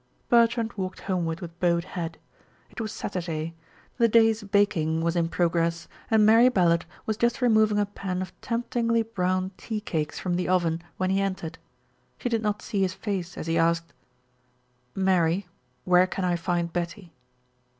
Bertrand 0.29 0.73
walked 0.77 1.01
homeward 1.01 1.41
with 1.41 1.59
bowed 1.59 1.83
head. 1.83 2.17
It 2.71 2.81
was 2.81 2.91
Saturday. 2.91 3.53
The 3.99 4.07
day's 4.07 4.41
baking 4.41 5.01
was 5.01 5.15
in 5.15 5.29
progress, 5.29 5.87
and 6.09 6.25
Mary 6.25 6.49
Ballard 6.49 6.85
was 7.05 7.17
just 7.17 7.39
removing 7.39 7.77
a 7.77 7.85
pan 7.85 8.19
of 8.19 8.33
temptingly 8.41 9.03
browned 9.03 9.55
tea 9.59 9.79
cakes 9.79 10.17
from 10.17 10.37
the 10.37 10.49
oven 10.49 10.81
when 10.97 11.11
he 11.11 11.21
entered. 11.21 11.59
She 12.17 12.29
did 12.29 12.41
not 12.41 12.63
see 12.63 12.81
his 12.81 12.95
face 12.95 13.37
as 13.37 13.45
he 13.45 13.59
asked, 13.59 13.93
"Mary, 14.95 15.45
where 15.83 16.07
can 16.07 16.25
I 16.25 16.35
find 16.35 16.73
Betty?" 16.73 17.13